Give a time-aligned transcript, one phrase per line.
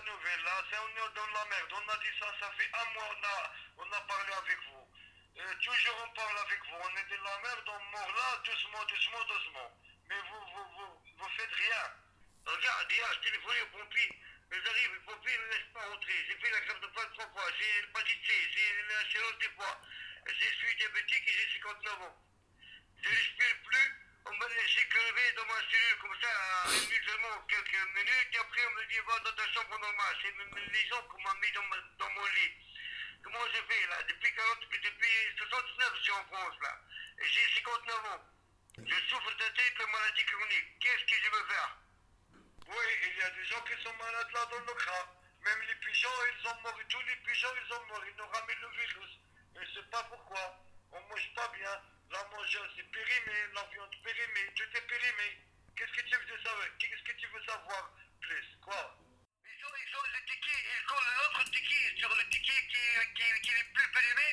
[0.00, 0.42] de nouvelles.
[0.44, 1.72] Là, c'est on est dans la merde.
[1.72, 4.86] On a dit ça, ça fait un mois, on a, on a parlé avec vous.
[5.38, 6.76] Euh, toujours on parle avec vous.
[6.80, 9.70] On est dans la merde, on mord là, doucement, doucement, doucement.
[10.08, 11.84] Mais vous, vous, vous, vous faites rien.
[12.46, 14.18] Regarde, hier, je téléphonais aux pompiers.
[14.50, 16.24] Mais j'arrive, les pompiers ne me laissent pas rentrer.
[16.26, 17.46] J'ai fait la grève de faim trois fois.
[17.58, 19.80] J'ai l'hépatite C, j'ai la chirurgie des foie.
[20.26, 22.16] Je suis diabétique et j'ai 59 ans.
[23.02, 23.99] Je ne respire plus.
[24.26, 26.70] On m'a laissé crever dans ma cellule comme ça,
[27.10, 28.28] seulement quelques minutes.
[28.32, 30.16] Et après, on me dit, va dans ta chambre normale.
[30.22, 32.52] C'est les gens qu'on m'a mis dans, mon lit.
[33.22, 34.02] Comment j'ai fait là?
[34.08, 36.76] Depuis 40, depuis, depuis 79, je suis en France là.
[37.20, 38.24] Et j'ai 59 ans.
[38.78, 40.78] Je souffre de terribles maladies chroniques.
[40.80, 41.76] Qu'est-ce que je veux faire?
[42.68, 45.10] Oui, il y a des gens qui sont malades là dans le crâne.
[45.44, 46.78] Même les pigeons, ils ont mort.
[46.88, 48.04] Tous les pigeons, ils ont mort.
[48.06, 49.12] Ils nous ramènent le virus.
[49.60, 50.64] Je sais pas pourquoi.
[50.92, 51.82] On mange pas bien.
[52.10, 53.36] La mange, c'est périmé.
[53.54, 54.52] La viande périmée.
[54.54, 55.50] Tout est périmé.
[55.80, 58.96] Qu'est-ce que tu veux savoir Qu'est-ce que tu veux savoir plus Quoi
[59.44, 62.84] ils ont, ils ont le ticket, ils collent l'autre ticket sur le ticket qui,
[63.16, 64.28] qui, qui n'est plus périmé.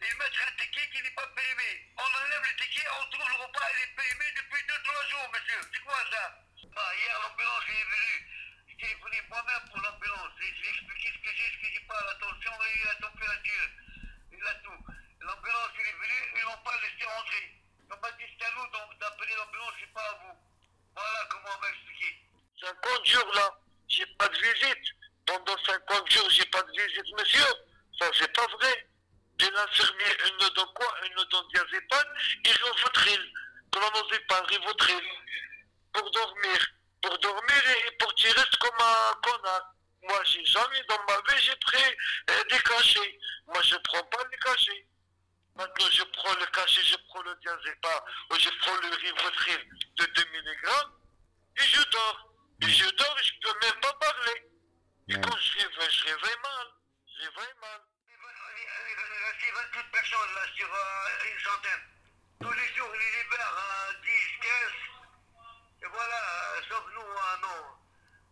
[0.00, 1.92] Ils mettent un ticket qui n'est pas périmé.
[1.96, 5.60] On enlève le ticket, on trouve le repas, il est périmé depuis 2-3 jours, monsieur.
[5.72, 6.40] C'est quoi ça
[6.72, 8.18] bah, Hier, l'ambulance est venue.
[8.68, 10.32] J'ai téléphoné moi-même pour l'ambulance.
[10.40, 13.68] Et J'ai expliqué ce que j'ai, ce que j'ai pas, la tension et la température.
[14.32, 14.80] Il a tout.
[15.20, 17.44] L'ambulance, il est venue, ils n'ont pas laissé rentrer.
[17.92, 20.36] On m'a dit, c'est à nous donc, d'appeler l'ambulance, c'est pas à vous.
[20.94, 22.18] Voilà comment on m'a expliqué.
[22.60, 23.50] 50 jours là,
[23.88, 24.36] j'ai pas de
[25.26, 27.46] Pendant 50 jours, j'ai pas de visite, monsieur.
[27.98, 28.88] Ça, c'est pas vrai.
[29.38, 30.94] J'ai l'infirmier, une dans quoi?
[31.06, 32.06] Une dans diazépam
[32.44, 33.32] et Rivotril.
[33.72, 35.04] Clonazepam, Rivotril.
[35.92, 36.58] Pour dormir.
[37.02, 39.74] Pour dormir et pour restes comme un connard.
[40.02, 41.96] Moi, j'ai jamais dans ma vie, j'ai pris
[42.30, 43.18] euh, des cachets.
[43.46, 44.86] Moi, je prends pas les cachets.
[45.56, 50.04] Maintenant, je prends le cachet, je prends le diazépam, ou je prends le Rivotril de
[50.04, 50.70] 2 mg
[51.58, 52.32] et je dors.
[52.62, 54.52] Et je dors et je peux même pas parler.
[55.08, 55.50] Et quand je
[56.12, 57.56] Il reste
[59.72, 61.80] 28 personnes là sur euh, une centaine.
[62.42, 64.10] Tous les jours, ils libèrent euh, 10,
[64.42, 64.52] 15.
[65.82, 67.64] Et voilà, euh, sauf nous, euh, non.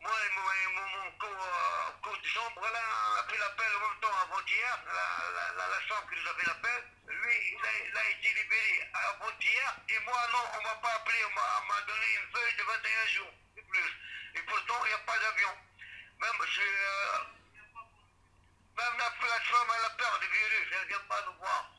[0.00, 0.42] Moi et mon,
[0.74, 2.82] mon, mon co, euh, co de chambre là
[3.18, 6.82] a pris l'appel en même temps avant-hier, la, chambre qui nous a fait l'appel.
[7.06, 9.76] Lui, il a, été libéré avant-hier.
[9.88, 12.62] Et moi, non, on m'a pas appelé, on m'a- on m'a donné une feuille de
[12.64, 13.90] 21 jours, et plus.
[14.34, 15.54] Et pourtant, il n'y a pas d'avion.
[16.20, 17.38] Même, euh,
[18.78, 21.70] même la, la femme, elle a peur du virus, elle ne vient pas nous voir.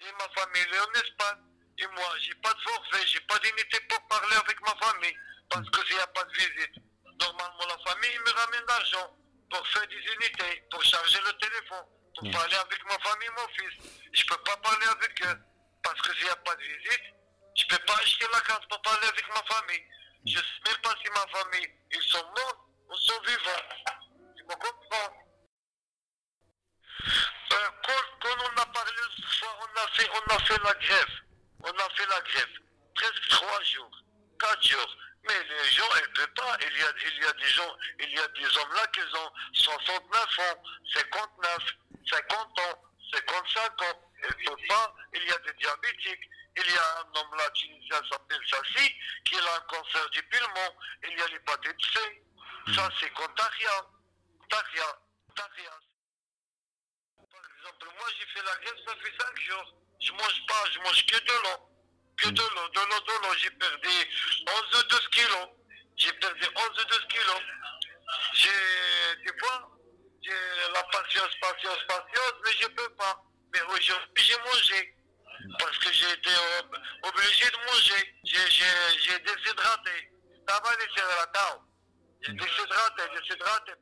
[0.00, 1.38] Et ma famille, elle est en Espagne.
[1.78, 5.16] Et moi, j'ai pas de forfait, j'ai pas d'unité pour parler avec ma famille.
[5.50, 6.76] Parce que s'il n'y a pas de visite.
[7.20, 9.16] Normalement, la famille me ramène l'argent
[9.50, 11.86] pour faire des unités, pour charger le téléphone,
[12.16, 13.90] pour parler avec ma famille mon fils.
[14.12, 15.38] Je peux pas parler avec eux.
[15.82, 17.02] Parce que s'il n'y a pas de visite,
[17.56, 19.84] je peux pas acheter la carte pour parler avec ma famille.
[20.26, 23.66] Je sais même pas si ma famille, ils sont morts ou sont vivants.
[24.36, 25.22] Tu me comprends
[27.04, 30.74] euh, quand, quand on a parlé ce soir, on a fait, on a fait la
[30.74, 31.20] grève.
[31.64, 32.58] On a fait la grève.
[32.94, 34.02] Presque trois jours,
[34.38, 34.96] quatre jours.
[35.24, 36.56] Mais les gens, ils ne peuvent pas.
[36.60, 39.00] Il y, a, il y a des gens, il y a des hommes là qui
[39.00, 40.62] ont 69 ans,
[40.94, 41.58] 59,
[42.10, 42.82] 50 ans,
[43.12, 44.10] 55 ans.
[44.18, 44.94] Ils ne peuvent pas.
[45.14, 46.28] Il y a des diabétiques.
[46.56, 48.92] Il y a un homme là, tunisien, s'appelle Sassi,
[49.24, 50.76] qui a un cancer du poumon.
[51.08, 52.24] Il y a l'hépatite C.
[52.74, 53.68] Ça, c'est contagieux.
[54.40, 54.82] Contagieux.
[55.28, 55.70] Contagieux.
[57.30, 59.81] Par exemple, moi j'ai fait la grève, ça fait 5 jours.
[60.02, 61.68] Je mange pas, je mange que de l'eau.
[62.16, 63.34] Que de l'eau, de l'eau, de l'eau.
[63.38, 63.88] J'ai perdu
[64.46, 65.48] 11 ou 12 kilos.
[65.96, 67.40] J'ai perdu 11 ou 12 kilos.
[68.34, 68.48] J'ai,
[69.24, 69.70] tu vois,
[70.22, 73.22] j'ai la patience, patience, patience, mais je peux pas.
[73.54, 74.94] Mais aujourd'hui j'ai mangé.
[75.58, 76.30] Parce que j'ai été
[76.60, 78.14] ob- obligé de manger.
[78.24, 80.10] J'ai, déshydraté.
[80.48, 81.58] Ça va déshydrater.
[82.22, 83.72] J'ai déshydraté, déshydraté.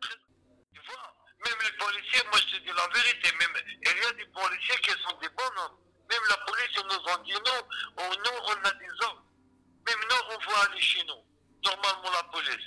[0.74, 1.14] Tu vois,
[1.44, 4.78] même les policiers, moi je te dis la vérité, même il y a des policiers
[4.80, 5.76] qui sont des bons hommes.
[6.10, 7.60] Même la police, ils nous ont dit non,
[7.98, 9.22] on, nous on a des hommes.
[9.86, 11.24] Même nous, on veut aller chez nous.
[11.64, 12.66] Normalement, la police.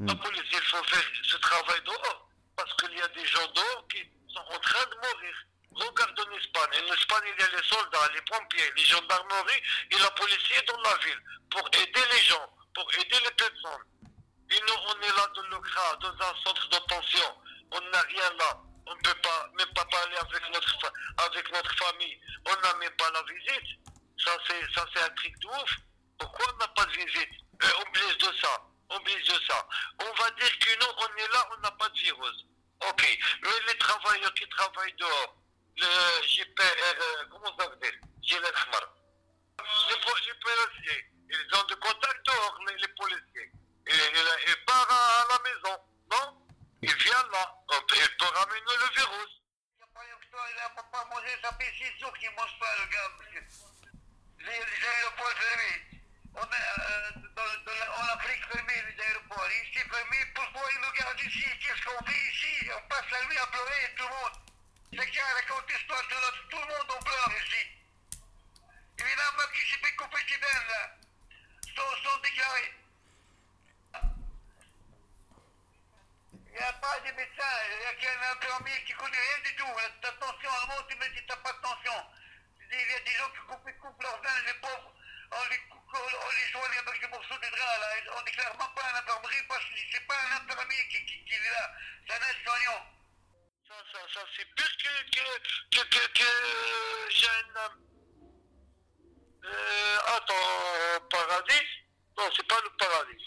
[0.00, 2.28] La police, il faut faire ce travail dehors.
[2.56, 4.02] Parce qu'il y a des gens dehors qui
[4.32, 5.34] sont en train de mourir.
[5.74, 6.70] Regarde en Espagne.
[6.82, 10.80] En Espagne, il y a les soldats, les pompiers, les gendarmeries et la police dans
[10.82, 13.84] la ville pour aider les gens, pour aider les personnes.
[14.50, 17.38] Et nous, on est là dans le CRA, dans un centre de pension.
[17.70, 18.62] On n'a rien là.
[18.92, 20.92] On ne peut pas, même pas parler avec notre,
[21.24, 22.20] avec notre famille.
[22.44, 23.78] On n'a même pas la visite.
[24.18, 25.76] Ça, c'est, un truc de ouf.
[26.18, 27.30] Pourquoi on n'a pas de visite?
[27.62, 28.62] Euh, On blesse de ça.
[28.90, 29.66] On blesse de ça.
[30.00, 32.44] On va dire que nous, on est là, on n'a pas de virus.
[32.86, 33.18] Ok.
[33.42, 35.36] Mais les travailleurs qui travaillent dehors,
[35.78, 38.92] le JPR, euh, comment ça dire Gilet Khmar.
[39.88, 42.28] Les, po- les policiers, ils ont de contact
[48.02, 49.34] E këto ka me në virus.
[49.78, 52.54] Ja jo, pa po jo këto, ja po pa mos e sapi si zukni, mos
[52.62, 53.60] pa e ga përshit.
[54.46, 56.00] Lirë që aeroport për mi.
[56.42, 56.62] One,
[58.00, 59.54] ona frikë për mi në aeroport.
[59.60, 62.52] Ishti për mi, po, përpoj nuk e ati si, që s'ka u bi i si,
[62.74, 64.42] o pas lërmi a plove e të mund.
[64.98, 66.44] Se kja rekordistor të do të
[78.52, 79.66] infirmier qui connaît rien du tout.
[80.00, 82.04] Ta tension, à un moment, tu me dis t'as pas de tension.
[82.70, 84.94] Il y a des gens qui coupent, coupent leurs veines, les pauvres,
[85.32, 87.88] on les, on les soigne avec des morceaux de drap, là.
[88.16, 91.34] On déclare même pas à l'infirmerie parce que c'est pas un infirmier qui, qui, qui
[91.34, 91.74] est là,
[92.06, 92.86] c'est un aide-soignant.
[93.68, 95.24] Ça, ça, ça, c'est pire que, que,
[95.70, 97.72] que, que, que Jahannam.
[99.44, 101.68] Euh, attends, paradis?
[102.16, 103.24] Non, c'est pas le paradis.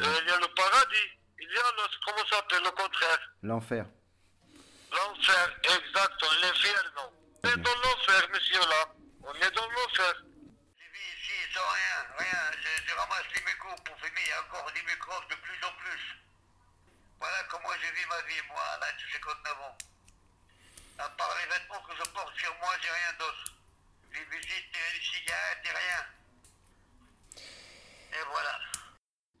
[0.00, 1.17] Euh, il y a le paradis.
[1.48, 3.18] Il y a le, comment ça s'appelle, le contraire.
[3.42, 3.86] L'enfer.
[4.92, 7.02] L'enfer, exact, l'inferno.
[7.42, 8.94] On est dans l'enfer, monsieur, là.
[9.22, 10.14] On est dans l'enfer.
[10.76, 12.50] Je vis ici sans rien, rien.
[12.52, 14.20] Je, je ramasse les mégots pour fumer.
[14.20, 16.04] Il y a encore des microbes de plus en plus.
[17.18, 19.78] Voilà comment je vis ma vie, moi, à l'âge de 59 ans.
[20.98, 23.44] À part les vêtements que je porte sur moi, j'ai rien d'autre.
[24.12, 26.06] Les visites, les cigarettes, et rien.
[28.12, 28.58] Et voilà.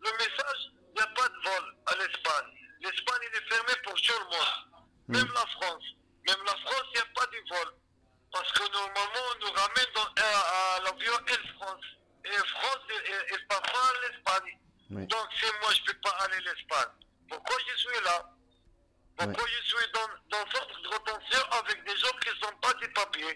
[0.00, 2.54] Le message, il n'y a pas de vol à l'Espagne.
[2.80, 4.84] L'Espagne, il est fermé pour tout le monde.
[5.08, 5.84] Même la France.
[6.26, 7.74] Même la France, il n'y a pas de vol.
[8.32, 11.84] Parce que normalement, on nous ramène dans, à, à l'avion Air France.
[12.24, 14.58] Et France, et, et parfois l'Espagne.
[14.90, 15.06] Oui.
[15.06, 16.92] Donc, si moi, je ne peux pas aller à l'Espagne,
[17.28, 18.30] pourquoi je suis là?
[19.16, 22.86] Pourquoi je suis dans, dans centre de retention avec des gens qui n'ont pas de
[22.88, 23.24] papiers?